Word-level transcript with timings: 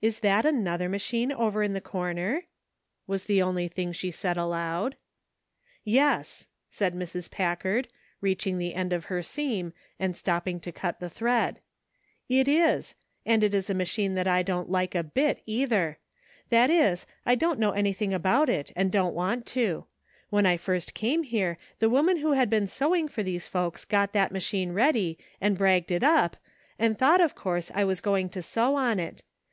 "Is 0.00 0.18
that 0.26 0.44
another 0.44 0.88
machine 0.88 1.30
over 1.30 1.62
in 1.62 1.72
the 1.72 1.80
corner?" 1.80 2.46
was 3.06 3.26
the 3.26 3.40
only 3.40 3.68
thing 3.68 3.92
she 3.92 4.10
said 4.10 4.36
aloud. 4.36 4.96
"Yes," 5.84 6.48
said 6.68 6.96
Mrs. 6.96 7.30
Packard, 7.30 7.86
reaching 8.20 8.58
the 8.58 8.74
end 8.74 8.90
305 8.90 9.14
306 9.36 9.36
''MERRY 9.38 9.70
CHRISTMAS." 9.70 9.70
of 9.70 9.70
her 9.70 9.70
seam 9.70 9.72
and 10.00 10.16
stopping 10.56 10.58
to 10.58 10.76
cut 10.76 10.98
the 10.98 11.08
thread, 11.08 11.60
*'it 12.28 12.48
is; 12.48 12.96
and 13.24 13.44
it 13.44 13.54
is 13.54 13.70
a 13.70 13.72
machine 13.72 14.14
that 14.14 14.26
I 14.26 14.42
don't 14.42 14.68
like 14.68 14.96
a 14.96 15.04
bit, 15.04 15.40
either. 15.46 15.98
That 16.50 16.68
is, 16.68 17.06
I 17.24 17.36
don't 17.36 17.60
know 17.60 17.70
anything 17.70 18.12
about 18.12 18.48
it, 18.48 18.72
and 18.74 18.90
don't 18.90 19.14
want 19.14 19.46
to. 19.54 19.84
When 20.28 20.44
I 20.44 20.56
first 20.56 20.92
came 20.92 21.22
here 21.22 21.56
the 21.78 21.88
woman 21.88 22.16
who 22.16 22.32
had 22.32 22.50
been 22.50 22.66
sewing 22.66 23.06
for 23.06 23.22
these 23.22 23.46
folks 23.46 23.84
got 23.84 24.12
that 24.12 24.32
machine 24.32 24.72
ready, 24.72 25.18
and 25.40 25.56
bragged 25.56 25.92
it 25.92 26.02
up, 26.02 26.36
and 26.80 26.98
thought 26.98 27.20
of 27.20 27.36
course 27.36 27.70
I 27.72 27.84
was 27.84 28.00
going 28.00 28.28
to 28.30 28.42
sew 28.42 28.74
on 28.74 28.98
it. 28.98 29.22